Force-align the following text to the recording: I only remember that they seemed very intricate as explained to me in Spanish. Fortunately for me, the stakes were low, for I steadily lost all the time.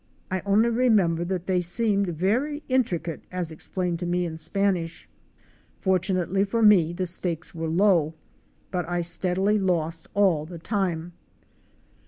I 0.31 0.41
only 0.47 0.69
remember 0.69 1.23
that 1.25 1.45
they 1.45 1.61
seemed 1.61 2.07
very 2.07 2.63
intricate 2.67 3.21
as 3.31 3.51
explained 3.51 3.99
to 3.99 4.07
me 4.07 4.25
in 4.25 4.35
Spanish. 4.39 5.07
Fortunately 5.79 6.43
for 6.43 6.63
me, 6.63 6.91
the 6.91 7.05
stakes 7.05 7.53
were 7.53 7.69
low, 7.69 8.15
for 8.71 8.89
I 8.89 9.01
steadily 9.01 9.59
lost 9.59 10.07
all 10.15 10.47
the 10.47 10.57
time. 10.57 11.13